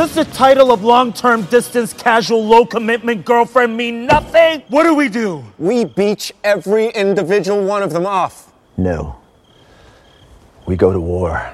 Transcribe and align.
Does 0.00 0.14
the 0.14 0.24
title 0.24 0.72
of 0.72 0.82
long 0.82 1.12
term 1.12 1.42
distance 1.42 1.92
casual 1.92 2.42
low 2.42 2.64
commitment 2.64 3.22
girlfriend 3.22 3.76
mean 3.76 4.06
nothing? 4.06 4.62
What 4.68 4.84
do 4.84 4.94
we 4.94 5.10
do? 5.10 5.44
We 5.58 5.84
beach 5.84 6.32
every 6.42 6.88
individual 6.88 7.62
one 7.66 7.82
of 7.82 7.92
them 7.92 8.06
off. 8.06 8.50
No. 8.78 9.16
We 10.64 10.74
go 10.74 10.90
to 10.90 10.98
war. 10.98 11.52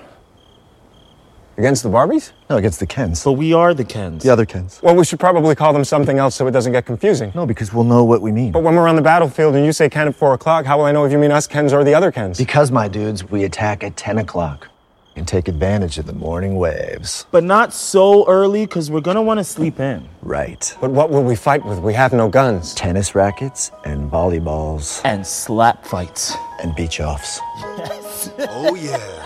Against 1.59 1.83
the 1.83 1.89
Barbies? 1.89 2.31
No, 2.49 2.59
against 2.59 2.79
the 2.79 2.87
Kens. 2.87 3.25
But 3.25 3.33
we 3.33 3.53
are 3.53 3.75
the 3.75 3.85
Kens. 3.85 4.23
The 4.23 4.31
other 4.31 4.47
Kens. 4.47 4.79
Well, 4.81 4.95
we 4.95 5.05
should 5.05 5.19
probably 5.19 5.57
call 5.57 5.73
them 5.73 5.85
something 5.85 6.21
else 6.21 6.37
so 6.37 6.47
it 6.47 6.53
doesn't 6.53 6.71
get 6.71 6.87
confusing. 6.87 7.33
No, 7.35 7.47
because 7.47 7.75
we'll 7.75 7.83
know 7.83 8.05
what 8.05 8.23
we 8.23 8.31
mean. 8.31 8.53
But 8.53 8.63
when 8.63 8.77
we're 8.77 8.87
on 8.87 8.95
the 8.95 9.03
battlefield 9.03 9.57
and 9.57 9.67
you 9.67 9.73
say 9.73 9.89
Ken 9.89 10.07
at 10.07 10.15
4 10.15 10.35
o'clock, 10.35 10.67
how 10.67 10.79
will 10.79 10.85
I 10.85 10.93
know 10.93 11.05
if 11.05 11.11
you 11.11 11.19
mean 11.19 11.33
us 11.33 11.49
Kens 11.49 11.73
or 11.73 11.83
the 11.83 11.95
other 11.95 12.13
Kens? 12.13 12.39
Because, 12.39 12.71
my 12.71 12.87
dudes, 12.87 13.29
we 13.29 13.43
attack 13.43 13.83
at 13.83 13.97
10 13.97 14.19
o'clock 14.19 14.69
and 15.17 15.27
take 15.27 15.49
advantage 15.49 15.99
of 15.99 16.07
the 16.07 16.13
morning 16.13 16.57
waves. 16.57 17.27
But 17.31 17.43
not 17.45 17.73
so 17.73 18.27
early 18.29 18.67
because 18.67 18.91
we're 18.91 19.01
going 19.01 19.17
to 19.17 19.23
want 19.23 19.39
to 19.39 19.45
sleep 19.45 19.81
in. 19.81 20.09
Right. 20.23 20.77
But 20.81 20.91
what 20.91 21.11
will 21.11 21.25
we 21.25 21.35
fight 21.37 21.65
with? 21.65 21.79
We 21.81 21.95
have 21.95 22.13
no 22.13 22.29
guns. 22.29 22.75
Tennis 22.75 23.15
rackets 23.15 23.71
and 23.85 24.11
volleyballs 24.11 25.01
And 25.05 25.27
slap 25.27 25.85
fights. 25.87 26.35
and 26.63 26.75
beach 26.77 27.01
offs. 27.01 27.41
Yes. 27.79 28.31
Oh, 28.39 28.75
yeah. 28.75 29.25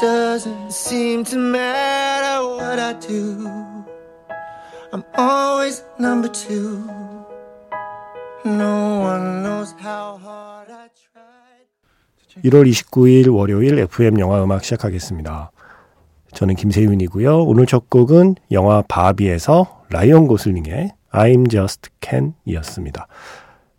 Doesn't 0.00 0.72
seem 0.72 1.24
to 1.26 1.36
matter 1.36 2.44
what 2.46 2.78
I 2.78 2.92
do. 2.94 3.46
I'm 4.92 5.04
always 5.14 5.84
number 5.98 6.28
two. 6.28 6.88
1월 12.44 12.68
29일 12.68 13.32
월요일 13.32 13.78
FM 13.78 14.18
영화 14.18 14.42
음악 14.42 14.64
시작하겠습니다. 14.64 15.52
저는 16.32 16.56
김세윤이고요. 16.56 17.44
오늘 17.44 17.66
첫 17.66 17.88
곡은 17.88 18.34
영화 18.50 18.82
바비에서 18.88 19.84
라이언 19.90 20.26
고슬링의 20.26 20.90
I'm 21.12 21.50
Just 21.50 21.90
Can 22.00 22.34
이었습니다. 22.44 23.06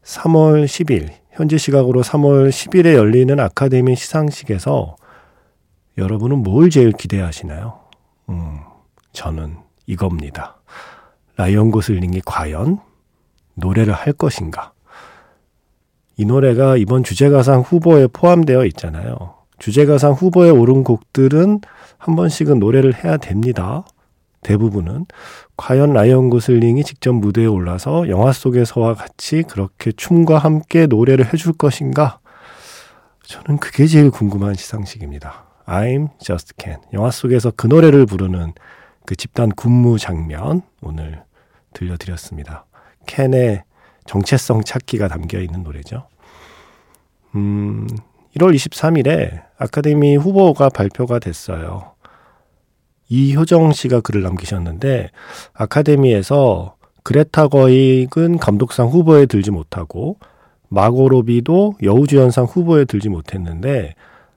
3월 0.03 0.66
10일, 0.66 1.09
현지 1.31 1.58
시각으로 1.58 2.02
3월 2.02 2.50
10일에 2.50 2.94
열리는 2.94 3.38
아카데미 3.39 3.95
시상식에서 3.95 4.95
여러분은 5.97 6.38
뭘 6.38 6.69
제일 6.69 6.94
기대하시나요? 6.94 7.80
음, 8.30 8.59
저는 9.11 9.58
이겁니다. 9.88 10.61
라이언 11.36 11.72
고슬링이 11.72 12.22
과연 12.25 12.93
노래를 13.56 13.94
할 13.94 14.14
것인가? 14.14 14.73
이 16.18 16.26
노래가 16.26 16.78
이번 16.78 17.04
주제가상 17.04 17.62
후보에 17.62 18.08
포함되어 18.08 18.66
있잖아요. 18.66 19.36
주제가상 19.59 20.14
후보에 20.14 20.50
오른 20.50 20.84
곡들은 20.84 21.62
한 21.98 22.16
번씩은 22.16 22.59
노래를 22.59 23.04
해야 23.04 23.18
됩니다. 23.18 23.86
대부분은. 24.44 25.06
과연 25.58 25.94
라이언 25.94 26.30
고슬링이 26.30 26.84
직접 26.84 27.14
무대에 27.14 27.46
올라서 27.46 28.09
영화 28.09 28.31
속에서와 28.31 28.94
같이 28.94 29.44
그렇게 29.44 29.92
춤과 29.92 30.38
함께 30.38 30.86
노래를 30.86 31.34
해줄 31.34 31.54
것인가? 31.54 32.20
저는 33.26 33.59
그게 33.59 33.88
제일 33.88 34.12
궁금한 34.12 34.54
시상식입니다. 34.54 35.46
I'm 35.66 36.09
Just 36.20 36.56
Ken. 36.58 36.78
영화 36.92 37.09
속에서 37.09 37.52
그 37.56 37.68
노래를 37.68 38.06
부르는 38.06 38.52
그 39.06 39.16
집단 39.16 39.50
군무 39.50 39.98
장면 39.98 40.62
오늘 40.81 41.24
들려드렸습니다. 41.74 42.66
켄의 43.06 43.64
정체성 44.06 44.64
찾기가 44.64 45.08
담겨 45.08 45.40
있는 45.40 45.64
노래죠. 45.64 46.08
음, 47.36 47.88
1월 48.36 48.56
23일에 48.56 49.44
아카데미 49.58 50.16
후보가 50.16 50.69
발표가 50.69 51.19
됐어요. 51.19 51.94
이효정 53.09 53.74
씨가 53.74 54.02
글을 54.02 54.24
남기셨는데 54.24 55.12
아카데미에서 55.53 56.75
그레타 57.03 57.50
거익은 57.50 58.38
감독상 58.38 58.88
후보에 58.88 59.25
들지 59.25 59.52
못하고 59.52 60.18
마고 60.70 61.09
로비도 61.09 61.75
여우주연상 61.84 62.46
후보에 62.46 62.85
들지 62.85 63.09
못했는데 63.09 63.94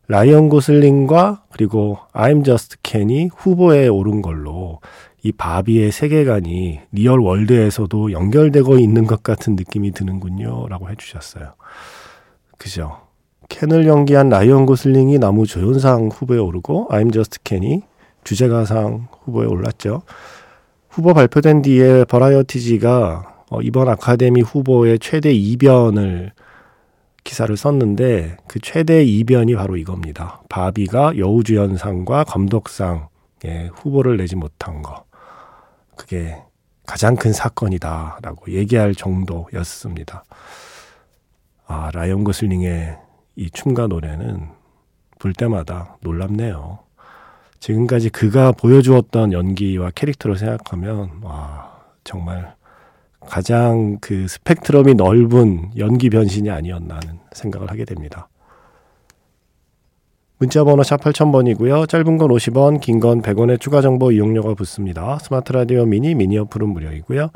라이언 0.08 0.48
고슬링과 0.48 1.44
그리고 1.52 1.98
I'm 2.12 2.44
Just 2.44 2.76
Ken이 2.82 3.30
후보에 3.34 3.88
오른 3.88 4.22
걸로 4.22 4.80
이 5.22 5.32
바비의 5.32 5.90
세계관이 5.90 6.80
real 6.92 7.20
world에서도 7.20 8.12
연결되고 8.12 8.78
있는 8.78 9.06
것 9.06 9.24
같은 9.24 9.56
느낌이 9.56 9.90
드는군요. 9.90 10.68
라고 10.68 10.88
해주셨어요. 10.90 11.54
그죠? 12.56 13.00
켄을 13.48 13.86
연기한 13.86 14.28
라이언 14.28 14.66
고슬링이 14.66 15.18
남우 15.18 15.46
조연상 15.46 16.08
후보에 16.08 16.38
오르고 16.38 16.88
I'm 16.90 17.12
Just 17.12 17.42
Ken이 17.42 17.82
주제가상 18.22 19.08
후보에 19.24 19.46
올랐죠. 19.46 20.02
후보 20.88 21.14
발표된 21.14 21.62
뒤에 21.62 22.04
버라이어티지가 22.04 23.34
어, 23.50 23.60
이번 23.60 23.88
아카데미 23.88 24.42
후보의 24.42 24.98
최대 24.98 25.32
이변을 25.32 26.32
기사를 27.26 27.54
썼는데 27.54 28.36
그 28.46 28.60
최대 28.60 29.02
이변이 29.04 29.56
바로 29.56 29.76
이겁니다. 29.76 30.40
바비가 30.48 31.18
여우주연상과 31.18 32.24
감독상에 32.24 33.68
후보를 33.74 34.16
내지 34.16 34.36
못한 34.36 34.80
거. 34.80 35.04
그게 35.96 36.40
가장 36.86 37.16
큰 37.16 37.32
사건이다라고 37.32 38.52
얘기할 38.52 38.94
정도였습니다. 38.94 40.24
아, 41.66 41.90
라이언 41.92 42.22
고슬링의 42.22 42.96
이 43.34 43.50
춤과 43.50 43.88
노래는 43.88 44.48
볼 45.18 45.32
때마다 45.32 45.96
놀랍네요. 46.02 46.78
지금까지 47.58 48.10
그가 48.10 48.52
보여주었던 48.52 49.32
연기와 49.32 49.90
캐릭터를 49.90 50.36
생각하면, 50.36 51.22
와, 51.22 51.72
정말 52.04 52.54
가장 53.28 53.98
그 54.00 54.26
스펙트럼이 54.28 54.94
넓은 54.94 55.70
연기 55.76 56.10
변신이 56.10 56.50
아니었나 56.50 56.96
하는 56.96 57.18
생각을 57.32 57.70
하게 57.70 57.84
됩니다. 57.84 58.28
문자 60.38 60.64
번호 60.64 60.82
샵 60.82 61.00
8000번이고요. 61.00 61.88
짧은 61.88 62.18
건 62.18 62.28
50원, 62.28 62.80
긴 62.80 63.00
건 63.00 63.22
100원의 63.22 63.58
추가 63.58 63.80
정보 63.80 64.12
이용료가 64.12 64.54
붙습니다. 64.54 65.18
스마트 65.18 65.52
라디오 65.52 65.86
미니, 65.86 66.14
미니 66.14 66.36
어플은 66.38 66.68
무료이고요. 66.68 67.30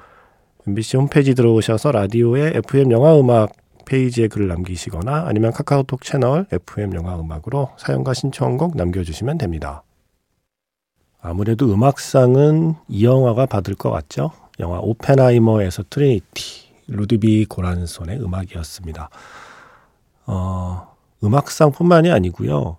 MBC 0.68 0.98
홈페이지 0.98 1.34
들어오셔서 1.34 1.92
라디오에 1.92 2.52
FM 2.56 2.90
영화 2.92 3.18
음악 3.18 3.52
페이지에 3.86 4.28
글을 4.28 4.48
남기시거나 4.48 5.24
아니면 5.26 5.52
카카오톡 5.52 6.02
채널 6.02 6.46
FM 6.52 6.94
영화 6.94 7.18
음악으로 7.18 7.70
사연과 7.78 8.12
신청곡 8.12 8.76
남겨주시면 8.76 9.38
됩니다. 9.38 9.82
아무래도 11.22 11.72
음악상은 11.72 12.74
이 12.88 13.04
영화가 13.04 13.46
받을 13.46 13.74
것 13.74 13.90
같죠? 13.90 14.30
영화 14.60 14.78
오펜하이머에서 14.78 15.84
Trinity, 15.90 16.70
루드비 16.86 17.46
고란손의 17.46 18.20
음악이었습니다. 18.22 19.10
어, 20.26 20.88
음악상뿐만이 21.24 22.10
아니고요. 22.10 22.76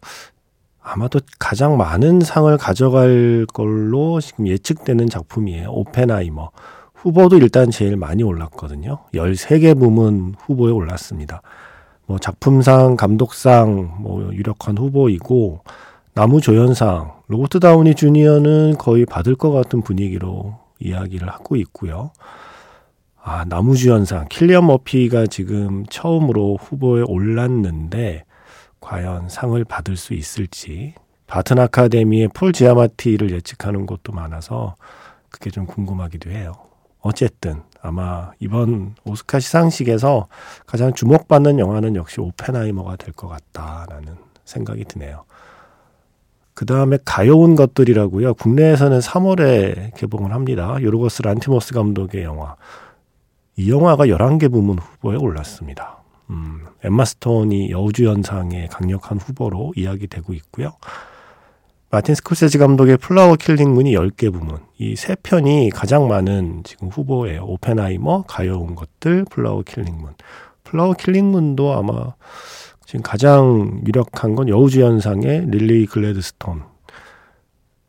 아마도 0.82 1.20
가장 1.38 1.78
많은 1.78 2.22
상을 2.22 2.56
가져갈 2.58 3.46
걸로 3.54 4.20
지금 4.20 4.48
예측되는 4.48 5.10
작품이에요. 5.10 5.70
오펜하이머. 5.72 6.52
후보도 6.94 7.38
일단 7.38 7.72
제일 7.72 7.98
많이 7.98 8.24
올랐거든요. 8.24 9.00
13개 9.14 9.78
부문 9.78 10.36
후보에 10.40 10.72
올랐습니다. 10.72 11.42
뭐 12.06 12.20
작품상, 12.20 12.96
감독상, 12.96 13.98
뭐 14.02 14.32
유력한 14.34 14.78
후보이고 14.78 15.62
나무 16.14 16.42
조연상, 16.42 17.22
로버트 17.28 17.60
다우니 17.60 17.96
주니어는 17.96 18.78
거의 18.78 19.06
받을 19.06 19.36
것 19.36 19.52
같은 19.52 19.82
분위기로 19.82 20.61
이야기를 20.82 21.30
하고 21.30 21.56
있고요. 21.56 22.12
아, 23.24 23.46
나무주연상 23.46 24.28
킬리언 24.30 24.66
머피가 24.66 25.28
지금 25.28 25.86
처음으로 25.88 26.58
후보에 26.60 27.04
올랐는데 27.06 28.24
과연 28.80 29.30
상을 29.30 29.64
받을 29.66 29.96
수 29.96 30.14
있을지 30.14 30.96
바튼 31.28 31.60
아카데미의 31.60 32.30
폴 32.34 32.52
지아마티를 32.52 33.30
예측하는 33.32 33.86
곳도 33.86 34.12
많아서 34.12 34.76
그게 35.30 35.50
좀 35.50 35.66
궁금하기도 35.66 36.32
해요. 36.32 36.54
어쨌든 37.00 37.64
아마 37.82 38.32
이번 38.40 38.96
오스카 39.06 39.40
시상식에서 39.40 40.28
가장 40.66 40.94
주목받는 40.94 41.58
영화는 41.60 41.96
역시 41.96 42.20
오펜하이머가 42.22 42.96
될 42.98 43.14
것 43.14 43.28
같다라는 43.28 44.18
생각이 44.46 44.84
드네요. 44.86 45.24
그 46.62 46.68
다음에 46.68 47.00
가여운 47.04 47.56
것들이라고요. 47.56 48.36
국내에서는 48.36 49.00
3월에 49.00 49.96
개봉을 49.96 50.32
합니다. 50.32 50.78
요르고스 50.80 51.24
란티모스 51.24 51.74
감독의 51.74 52.22
영화. 52.22 52.56
이 53.58 53.72
영화가 53.72 54.06
11개 54.06 54.52
부문 54.52 54.78
후보에 54.78 55.18
올랐습니다. 55.18 56.04
음, 56.30 56.68
엠마 56.84 57.04
스톤이 57.04 57.72
여우주연상의 57.72 58.68
강력한 58.68 59.18
후보로 59.18 59.74
이야기되고 59.76 60.34
있고요. 60.34 60.74
마틴 61.90 62.14
스콜세지 62.14 62.60
감독의 62.60 62.98
플라워 62.98 63.38
킬링문이 63.38 63.96
10개 63.96 64.32
부문. 64.32 64.60
이 64.78 64.96
세 64.96 65.16
편이 65.16 65.72
가장 65.72 66.08
많은 66.08 66.62
지금 66.64 66.90
후보예요. 66.90 67.44
오펜하이머, 67.46 68.26
가여운 68.28 68.76
것들, 68.76 69.26
플라워 69.32 69.64
킬링문. 69.64 70.14
플라워 70.64 70.94
킬링문도 70.94 71.74
아마 71.74 72.14
지금 72.92 73.04
가장 73.04 73.82
유력한 73.88 74.36
건 74.36 74.50
여우주연상의 74.50 75.46
릴리 75.50 75.86
글래드스톤, 75.86 76.64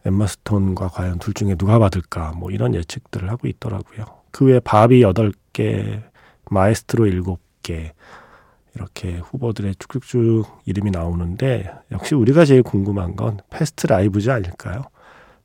엠마 0.06 0.28
스톤과 0.28 0.90
과연 0.90 1.18
둘 1.18 1.34
중에 1.34 1.56
누가 1.56 1.80
받을까 1.80 2.34
뭐 2.36 2.52
이런 2.52 2.72
예측들을 2.76 3.28
하고 3.28 3.48
있더라고요. 3.48 4.04
그 4.30 4.44
외에 4.44 4.60
바비 4.60 5.00
8개, 5.00 6.04
마에스트로 6.48 7.06
7개 7.06 7.90
이렇게 8.76 9.16
후보들의 9.16 9.74
쭉쭉쭉 9.74 10.46
이름이 10.66 10.92
나오는데 10.92 11.68
역시 11.90 12.14
우리가 12.14 12.44
제일 12.44 12.62
궁금한 12.62 13.16
건 13.16 13.40
패스트 13.50 13.88
라이브즈 13.88 14.30
아닐까요? 14.30 14.84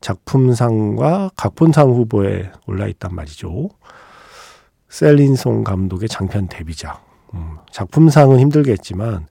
작품상과 0.00 1.32
각본상 1.34 1.90
후보에 1.90 2.52
올라 2.68 2.86
있단 2.86 3.12
말이죠. 3.12 3.70
셀린송 4.88 5.64
감독의 5.64 6.08
장편 6.08 6.46
데뷔작. 6.46 7.07
음, 7.34 7.58
작품상은 7.70 8.38
힘들겠지만 8.40 9.26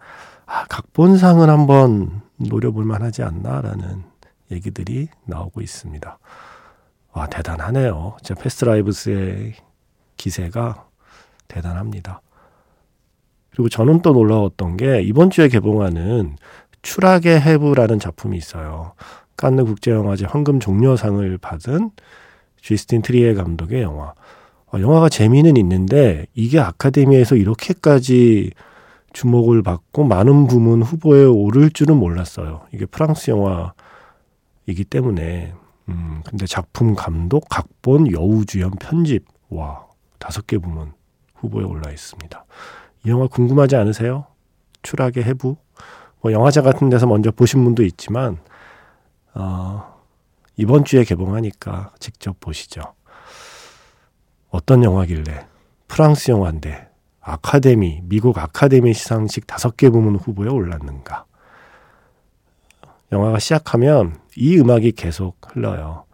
아, 0.46 0.66
각본상은 0.68 1.50
한번 1.50 2.22
노려볼 2.38 2.86
만하지 2.86 3.24
않나라는 3.24 4.04
얘기들이 4.52 5.10
나오고 5.26 5.62
있습니다. 5.62 6.20
와 7.14 7.28
대단하네요. 7.28 8.18
진짜 8.22 8.42
패스트라이브스의 8.42 9.56
기세가 10.16 10.86
대단합니다. 11.48 12.22
그리고 13.52 13.70
저는 13.70 14.02
또 14.02 14.14
놀라웠던 14.14 14.78
게 14.78 15.02
이번 15.02 15.30
주에 15.30 15.48
개봉하는 15.48 16.38
추락의 16.84 17.42
해부라는 17.42 18.00
작품이 18.00 18.38
있어요. 18.38 18.94
칸느 19.36 19.64
국제영화제 19.64 20.26
황금 20.26 20.60
종려상을 20.60 21.38
받은 21.40 21.92
주스틴 22.62 23.02
트리에 23.02 23.34
감독의 23.34 23.82
영화. 23.82 24.14
어, 24.74 24.80
영화가 24.80 25.10
재미는 25.10 25.58
있는데 25.58 26.26
이게 26.34 26.60
아카데미에서 26.60 27.36
이렇게까지 27.36 28.52
주목을 29.14 29.64
받고 29.64 30.04
많은 30.04 30.48
부문 30.48 30.84
후보에 30.84 31.24
오를 31.26 31.70
줄은 31.70 31.98
몰랐어요. 31.98 32.62
이게 32.74 32.86
프랑스 32.86 33.32
영화이기 33.32 34.84
때문에. 34.90 35.54
음, 35.90 36.22
근데 36.26 36.46
작품 36.46 36.96
감독, 36.96 37.48
각본, 37.50 38.12
여우 38.12 38.46
주연, 38.46 38.72
편집, 38.72 39.26
와, 39.50 39.86
다섯 40.20 40.46
개 40.46 40.58
부문 40.58 40.92
후보에 41.36 41.64
올라 41.64 41.90
있습니다. 41.90 42.46
이 43.06 43.10
영화 43.10 43.28
궁금하지 43.28 43.78
않으세요? 43.78 44.26
추락의 44.82 45.24
해부? 45.24 45.56
뭐 46.22 46.32
영화제 46.34 46.62
같은 46.62 46.90
데서 46.90 47.08
먼저 47.08 47.32
보신 47.32 47.64
분도 47.64 47.84
있지만, 47.84 48.38
어, 49.34 49.96
이번 50.58 50.84
주에 50.84 51.06
개봉하니까 51.06 51.94
직접 52.00 52.38
보시죠. 52.42 52.82
어떤 54.58 54.84
영화길래 54.84 55.46
프랑스 55.88 56.32
영화인데 56.32 56.88
아카데미, 57.22 58.02
미국 58.06 58.40
아카데미 58.40 58.96
시상식 58.96 59.46
다섯 59.46 59.78
개 59.78 59.92
부문 59.92 60.16
후보에 60.16 60.50
올랐는가. 60.50 61.26
영화가 63.12 63.38
시작하면 63.38 64.18
이 64.36 64.58
음악이 64.58 64.94
계속 64.94 65.38
흘러요. 65.46 66.06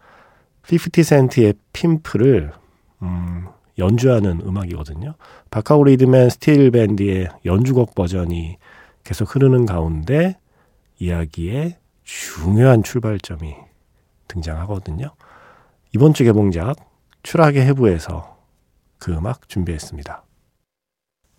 50센트의 0.64 1.56
PIMP를 1.72 2.52
음, 3.00 3.46
연주하는 3.78 4.42
음악이거든요. 4.44 5.14
바카오 5.50 5.84
리듬 5.84 6.13
앤 6.13 6.28
스틸 6.28 6.70
밴드의 6.70 7.28
연주곡 7.46 7.94
버전이 7.94 8.58
계속 9.04 9.34
흐르는 9.34 9.64
가운데 9.64 10.36
이야기의 10.98 11.78
중요한 12.02 12.82
출발점이 12.82 13.54
등장하거든요. 14.28 15.12
이번 15.94 16.12
주 16.12 16.24
개봉작 16.24 16.76
추락의 17.22 17.62
해부에서 17.62 18.33
그 19.04 19.12
음악 19.12 19.48
준비했습니다. 19.50 20.22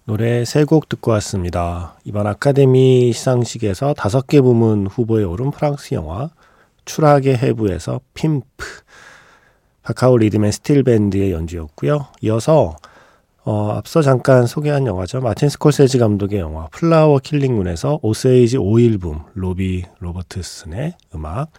노래 0.05 0.45
세 0.45 0.65
곡 0.65 0.87
듣고 0.87 1.09
왔습니다. 1.13 1.95
이번 2.03 2.27
아카데미 2.27 3.11
시상식에서 3.11 3.95
다섯 3.95 4.27
개 4.27 4.39
부문 4.39 4.85
후보에 4.85 5.23
오른 5.23 5.49
프랑스 5.49 5.95
영화 5.95 6.29
추락의 6.85 7.37
해부에서 7.37 8.01
PIMP 8.13 8.45
바카오 9.81 10.17
리듬 10.19 10.40
앤 10.40 10.51
스틸 10.51 10.83
밴드의 10.83 11.31
연주였고요. 11.31 12.05
이어서 12.21 12.75
어, 13.43 13.71
앞서 13.71 14.03
잠깐 14.03 14.45
소개한 14.45 14.85
영화죠. 14.85 15.21
마틴 15.21 15.49
스콜세지 15.49 15.97
감독의 15.97 16.39
영화 16.39 16.67
플라워 16.67 17.17
킬링문에서 17.17 17.99
Osage 18.03 18.57
Oil 18.57 18.85
Boom 18.85 19.21
로비 19.33 19.85
로버트슨의 19.99 20.97
음악 21.15 21.49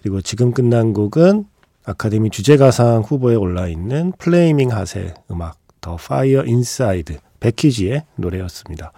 그리고 0.00 0.20
지금 0.20 0.52
끝난 0.52 0.92
곡은 0.92 1.46
아카데미 1.88 2.28
주제가상 2.28 3.00
후보에 3.00 3.34
올라 3.34 3.66
있는 3.66 4.12
플레이밍 4.18 4.70
핫의 4.72 5.14
음악 5.30 5.56
The 5.80 5.96
Fire 5.96 6.44
Inside 6.44 7.16
베키 7.40 7.72
지의 7.72 8.04
노래였습니다. 8.16 8.92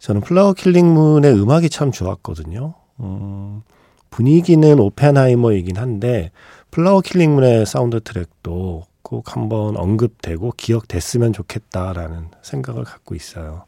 저는 0.00 0.20
플라워 0.22 0.52
킬링 0.52 0.92
문의 0.92 1.32
음악이 1.32 1.70
참 1.70 1.92
좋았거든요. 1.92 2.74
음, 2.98 3.62
분위기는 4.10 4.80
오펜하이머이긴 4.80 5.76
한데 5.76 6.32
플라워 6.72 7.02
킬링 7.02 7.36
문의 7.36 7.64
사운드 7.66 8.00
트랙도 8.00 8.82
꼭 9.02 9.36
한번 9.36 9.76
언급되고 9.76 10.54
기억됐으면 10.56 11.32
좋겠다라는 11.32 12.30
생각을 12.42 12.82
갖고 12.82 13.14
있어요. 13.14 13.66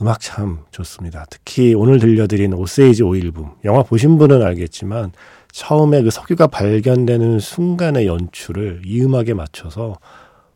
음악 0.00 0.20
참 0.20 0.60
좋습니다. 0.70 1.26
특히 1.28 1.74
오늘 1.74 1.98
들려드린 1.98 2.54
Osage 2.54 3.02
Oil 3.02 3.25
Boom 3.25 3.56
영화 3.66 3.82
보신 3.82 4.16
분은 4.16 4.42
알겠지만 4.42 5.12
처음에 5.58 6.02
그 6.02 6.12
석유가 6.12 6.46
발견되는 6.46 7.40
순간의 7.40 8.06
연출을 8.06 8.82
이 8.84 9.02
음악에 9.02 9.34
맞춰서 9.34 9.98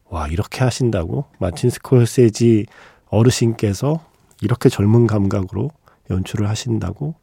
와 0.08 0.28
이렇게 0.28 0.62
하신다고 0.62 1.24
마틴 1.40 1.70
스콜세지 1.70 2.66
어르신께서 3.08 4.00
이렇게 4.42 4.68
젊은 4.68 5.08
감각으로 5.08 5.72
연출을 6.08 6.48
하신다고 6.48 7.16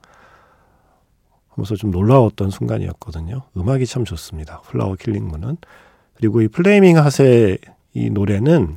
하면서 1.48 1.78
좀 1.78 1.92
놀라웠던 1.92 2.50
순간이었거든요. 2.50 3.44
음악이 3.56 3.86
참 3.86 4.04
좋습니다. 4.04 4.60
플라워 4.66 4.96
킬링문은 4.96 5.56
그리고 6.16 6.42
이 6.42 6.50
플레이밍 6.50 6.98
핫의 6.98 7.60
이 7.94 8.10
노래는 8.10 8.76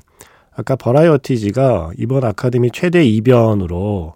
아까 0.55 0.77
버라이어티지가 0.77 1.91
이번 1.99 2.23
아카데미 2.23 2.71
최대 2.73 3.05
이변으로 3.05 4.15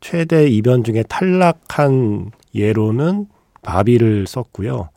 최대 0.00 0.46
이변 0.46 0.84
중에 0.84 1.02
탈락한 1.02 2.30
예로는 2.54 3.26
바비를 3.62 4.26
썼고요. 4.26 4.90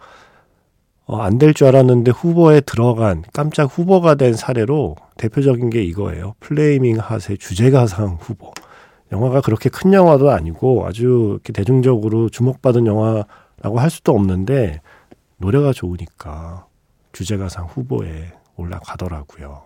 어, 1.06 1.18
안될 1.18 1.54
줄 1.54 1.68
알았는데 1.68 2.12
후보에 2.12 2.62
들어간 2.62 3.24
깜짝 3.34 3.66
후보가 3.66 4.16
된 4.16 4.34
사례로 4.34 4.96
대표적인 5.18 5.70
게 5.70 5.84
이거예요. 5.84 6.36
플레이밍 6.40 7.00
핫의 7.00 7.38
주제가상 7.38 8.18
후보. 8.22 8.54
영화가 9.12 9.42
그렇게 9.42 9.70
큰 9.70 9.94
영화도 9.94 10.32
아니고 10.32 10.86
아주 10.88 11.32
이렇게 11.34 11.52
대중적으로 11.52 12.30
주목받은 12.30 12.88
영화라고 12.88 13.80
할 13.80 13.90
수도 13.90 14.14
없는데 14.14 14.80
노래가 15.38 15.74
좋으니까 15.74 16.66
주제가상 17.12 17.66
후보에 17.66 18.32
올라가더라고요. 18.56 19.64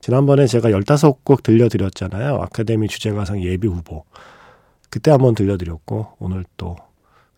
지난번에 0.00 0.46
제가 0.46 0.70
15곡 0.70 1.42
들려드렸잖아요. 1.42 2.36
아카데미 2.36 2.86
주제가상 2.86 3.42
예비 3.42 3.66
후보. 3.66 4.04
그때 4.90 5.10
한번 5.10 5.34
들려드렸고 5.34 6.12
오늘 6.20 6.44
또 6.56 6.76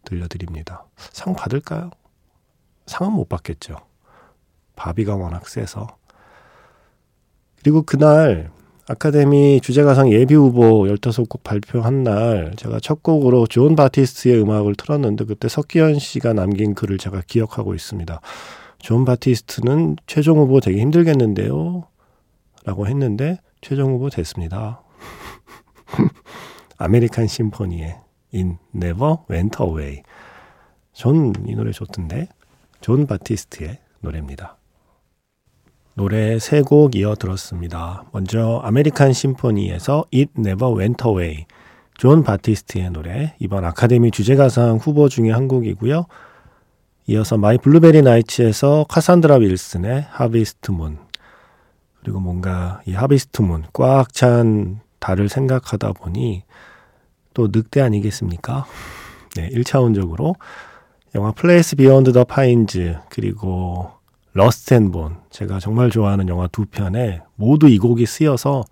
들려드립니다. 0.05 0.87
상 0.97 1.35
받을까요? 1.35 1.91
상은 2.87 3.13
못 3.13 3.29
받겠죠. 3.29 3.77
바비가 4.77 5.17
워낙 5.17 5.49
세서. 5.49 5.87
그리고 7.61 7.83
그날 7.83 8.51
아카데미 8.91 9.61
주제가상 9.61 10.11
예비 10.13 10.35
후보 10.35 10.85
15곡 10.85 11.43
발표한 11.43 12.05
날 12.05 12.55
제가 12.57 12.81
첫 12.81 13.03
곡으로 13.03 13.47
존 13.47 13.77
바티스트의 13.77 14.41
음악을 14.41 14.77
틀었는데 14.77 15.27
그때 15.27 15.49
석기현 15.49 15.99
씨가 15.99 16.33
남긴 16.33 16.75
글을 16.75 16.97
제가 16.97 17.23
기억하고 17.27 17.75
있습니다. 17.75 18.21
존 18.79 19.05
바티스트는 19.05 19.97
최종 20.07 20.39
후보 20.39 20.61
되게 20.61 20.81
힘들겠는데요? 20.81 21.87
라고 22.65 22.87
했는데 22.87 23.39
최종 23.61 23.93
후보 23.93 24.09
됐습니다. 24.09 24.81
아메리칸 26.79 27.27
심포니의 27.27 27.97
It 28.35 28.59
Never 28.75 29.17
Went 29.31 29.63
Away. 29.63 30.03
전 30.93 31.33
이 31.47 31.55
노래 31.55 31.71
좋던데. 31.73 32.29
존 32.81 33.07
바티스트의 33.07 33.79
노래입니다. 34.01 34.57
노래 35.95 36.39
세 36.39 36.63
곡 36.63 36.95
이어 36.95 37.15
들었습니다. 37.17 38.05
먼저 38.13 38.61
아메리칸 38.65 39.13
심포니에서 39.13 40.05
It 40.15 40.31
Never 40.39 40.75
Went 40.79 41.03
Away. 41.07 41.47
존 41.97 42.23
바티스트의 42.23 42.91
노래. 42.91 43.35
이번 43.41 43.65
아카데미 43.65 44.11
주제가상 44.13 44.77
후보 44.77 45.09
중에 45.09 45.31
한 45.33 45.49
곡이고요. 45.49 46.07
이어서 47.09 47.37
마이 47.39 47.59
블루베리 47.59 48.03
나이츠에서 48.03 48.85
카산드라 48.89 49.37
윌슨의 49.37 50.07
Harvest 50.11 50.71
Moon. 50.71 50.99
그리고 52.01 52.21
뭔가 52.21 52.81
이 52.87 52.93
Harvest 52.95 53.43
Moon 53.43 53.65
꽉 53.73 54.13
찬 54.13 54.81
달을 55.01 55.29
생각하다 55.29 55.93
보니 55.95 56.45
또 57.39 57.47
늑대 57.53 57.81
아니겠습니까? 57.81 58.67
네, 59.37 59.49
1차원적으로 59.51 60.35
영화 61.15 61.31
플레이스 61.31 61.77
비욘드 61.77 62.11
더 62.13 62.25
파인즈 62.25 62.99
그리고 63.11 63.93
러스트 64.33 64.75
앤 64.75 64.91
본 64.91 65.19
제가 65.31 65.61
정말 65.61 65.89
좋아하는 65.89 66.29
영화 66.29 66.49
두 66.49 66.67
편에 66.67 67.23
모두 67.37 67.69
이 67.69 67.79
곡이 67.79 68.07
쓰여서 68.07 68.65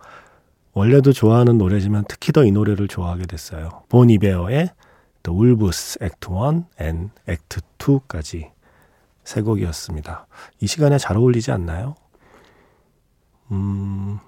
원래도 0.73 1.13
좋아하는 1.13 1.59
노래지만 1.59 2.07
특히 2.09 2.33
더 2.33 2.43
이 2.45 2.51
노래를 2.51 2.89
좋아하게 2.89 3.27
됐어요. 3.27 3.85
본 3.89 4.11
이베어의 4.11 4.71
The 5.23 5.39
Wolves 5.39 5.99
Act 6.03 6.29
1 6.29 6.65
and 6.81 7.11
Act 7.29 7.61
2까지 7.79 8.51
세 9.23 9.43
곡이었습니다. 9.43 10.27
이 10.61 10.67
시간에 10.67 10.99
잘 10.99 11.17
어울리지 11.17 11.53
않나요? 11.53 11.95
음, 13.53 14.19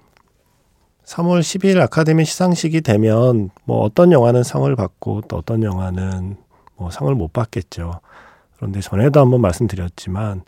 3월 1.09 1.41
10일 1.41 1.81
아카데미 1.81 2.27
시상식이 2.27 2.83
되면 2.83 3.49
뭐 3.65 3.81
어떤 3.81 4.13
영화는 4.13 4.43
상을 4.43 4.75
받고 4.77 5.23
또 5.23 5.37
어떤 5.39 5.63
영화는 5.63 6.37
뭐 6.77 6.91
상을 6.91 7.13
못 7.15 7.33
받겠죠. 7.33 8.01
그런데 8.57 8.81
전에도 8.81 9.21
한번 9.21 9.41
말씀드렸지만 9.41 10.43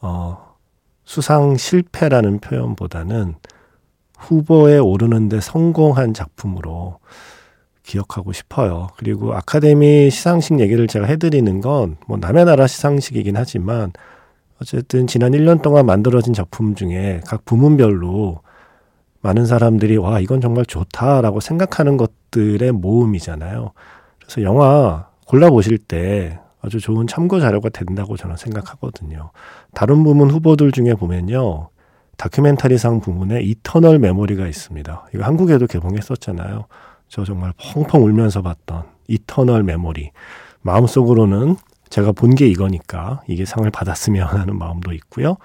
어, 0.00 0.54
수상 1.04 1.56
실패라는 1.58 2.38
표현보다는 2.40 3.34
후보에 4.16 4.78
오르는데 4.78 5.40
성공한 5.42 6.14
작품으로 6.14 6.98
기억하고 7.82 8.32
싶어요. 8.32 8.88
그리고 8.96 9.34
아카데미 9.34 10.10
시상식 10.10 10.58
얘기를 10.58 10.86
제가 10.86 11.06
해드리는 11.06 11.60
건 11.60 11.96
뭐 12.06 12.16
남의 12.16 12.46
나라 12.46 12.66
시상식이긴 12.66 13.36
하지만 13.36 13.92
어쨌든 14.60 15.06
지난 15.06 15.32
1년 15.32 15.60
동안 15.60 15.84
만들어진 15.84 16.32
작품 16.32 16.74
중에 16.74 17.20
각 17.26 17.44
부문별로 17.44 18.40
많은 19.20 19.46
사람들이 19.46 19.96
와, 19.96 20.20
이건 20.20 20.40
정말 20.40 20.64
좋다라고 20.66 21.40
생각하는 21.40 21.96
것들의 21.96 22.72
모음이잖아요. 22.72 23.72
그래서 24.20 24.42
영화 24.42 25.08
골라 25.26 25.50
보실 25.50 25.78
때 25.78 26.38
아주 26.62 26.80
좋은 26.80 27.06
참고 27.06 27.40
자료가 27.40 27.68
된다고 27.70 28.16
저는 28.16 28.36
생각하거든요. 28.36 29.30
다른 29.74 30.04
부문 30.04 30.30
후보들 30.30 30.72
중에 30.72 30.94
보면요. 30.94 31.68
다큐멘터리상 32.16 33.00
부문에 33.00 33.42
이터널 33.42 33.98
메모리가 33.98 34.46
있습니다. 34.46 35.06
이거 35.14 35.24
한국에도 35.24 35.66
개봉했었잖아요. 35.66 36.64
저 37.08 37.24
정말 37.24 37.52
펑펑 37.74 38.02
울면서 38.04 38.42
봤던 38.42 38.84
이터널 39.08 39.62
메모리. 39.62 40.10
마음속으로는 40.62 41.56
제가 41.88 42.12
본 42.12 42.34
게 42.34 42.46
이거니까 42.48 43.22
이게 43.28 43.44
상을 43.44 43.68
받았으면 43.70 44.26
하는 44.26 44.58
마음도 44.58 44.92
있고요. 44.92 45.36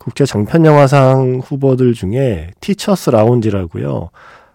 국제 0.00 0.24
장편 0.24 0.64
영화상 0.64 1.42
후보들 1.44 1.92
중에 1.92 2.52
티처스 2.60 3.10
라운지라고요. 3.10 4.08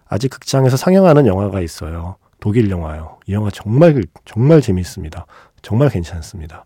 아직 0.08 0.28
극장에서 0.28 0.76
상영하는 0.76 1.28
영화가 1.28 1.60
있어요. 1.60 2.16
독일 2.40 2.68
영화요. 2.68 3.18
이 3.26 3.32
영화 3.32 3.48
정말 3.50 4.02
정말 4.24 4.60
재밌습니다. 4.60 5.24
정말 5.62 5.88
괜찮습니다. 5.88 6.64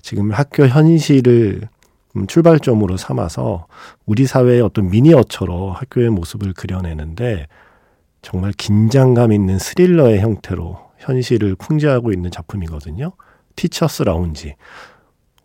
지금 0.00 0.30
학교 0.30 0.64
현실을 0.64 1.68
음, 2.16 2.26
출발점으로 2.28 2.96
삼아서 2.96 3.66
우리 4.06 4.26
사회의 4.26 4.60
어떤 4.60 4.90
미니어처로 4.90 5.72
학교의 5.72 6.10
모습을 6.10 6.52
그려내는데 6.52 7.48
정말 8.22 8.52
긴장감 8.52 9.32
있는 9.32 9.58
스릴러의 9.58 10.20
형태로 10.20 10.78
현실을 10.98 11.56
풍자하고 11.56 12.12
있는 12.12 12.30
작품이거든요. 12.30 13.10
티처스 13.56 14.04
라운지. 14.04 14.54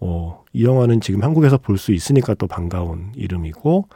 어, 0.08 0.44
이 0.54 0.64
영화는 0.64 1.02
지금 1.02 1.24
한국에서 1.24 1.58
볼 1.58 1.78
수 1.78 1.92
있으니까 1.92 2.34
또 2.36 2.48
반가운 2.48 3.12
이름이고 3.16 3.88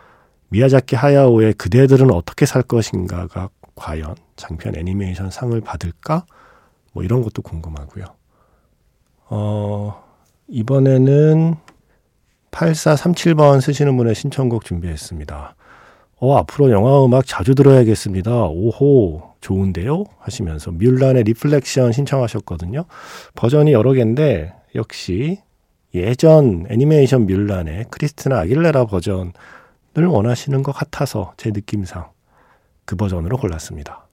미야자키 0.49 0.95
하야오의 0.95 1.53
그대들은 1.53 2.11
어떻게 2.11 2.45
살 2.45 2.63
것인가가 2.63 3.49
과연 3.75 4.15
장편 4.35 4.75
애니메이션 4.75 5.29
상을 5.29 5.59
받을까? 5.61 6.25
뭐 6.93 7.03
이런 7.03 7.21
것도 7.21 7.41
궁금하고요. 7.43 8.05
어, 9.29 10.03
이번에는 10.47 11.55
8437번 12.51 13.61
쓰시는 13.61 13.95
분의 13.95 14.15
신청곡 14.15 14.65
준비했습니다. 14.65 15.55
어, 16.21 16.37
앞으로 16.37 16.71
영화 16.71 17.05
음악 17.05 17.25
자주 17.27 17.53
들어야겠습니다. 17.53 18.47
오호, 18.47 19.35
좋은데요? 19.39 20.03
하시면서 20.17 20.71
뮬란의 20.71 21.23
Reflection 21.23 21.91
신청하셨거든요. 21.91 22.85
버전이 23.35 23.71
여러 23.71 23.93
개인데, 23.93 24.53
역시 24.75 25.39
예전 25.95 26.65
애니메이션 26.69 27.25
뮬란의 27.25 27.85
크리스티나 27.89 28.39
아길레라 28.41 28.85
버전을 28.85 29.31
원하시는 29.95 30.61
것 30.61 30.71
같아서 30.71 31.33
제 31.37 31.49
느낌상 31.49 32.09
그 32.85 32.95
버전으로 32.95 33.37
골랐습니다. 33.37 34.07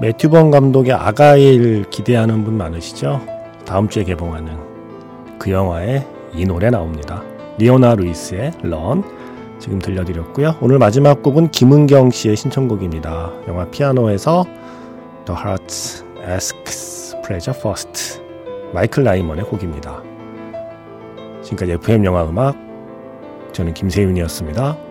매튜번 0.00 0.50
감독의 0.50 0.92
아가일 0.92 1.88
기대하는 1.88 2.44
분 2.44 2.58
많으시죠? 2.58 3.24
다음 3.64 3.88
주에 3.88 4.04
개봉하는 4.04 5.38
그 5.38 5.50
영화에 5.50 6.06
이 6.34 6.44
노래 6.44 6.68
나옵니다. 6.68 7.22
리오나 7.58 7.94
루이스의 7.94 8.52
런 8.62 9.02
지금 9.64 9.78
들려드렸고요. 9.78 10.56
오늘 10.60 10.78
마지막 10.78 11.22
곡은 11.22 11.50
김은경 11.50 12.10
씨의 12.10 12.36
신청곡입니다. 12.36 13.32
영화 13.48 13.64
피아노에서 13.70 14.44
The 15.24 15.40
Heart 15.40 16.04
Asks 16.30 17.16
Pleasure 17.24 17.58
First 17.58 18.20
마이클 18.74 19.04
라이먼의 19.04 19.46
곡입니다. 19.46 20.02
지금까지 21.40 21.72
FM 21.72 22.04
영화 22.04 22.28
음악 22.28 22.58
저는 23.52 23.72
김세윤이었습니다. 23.72 24.83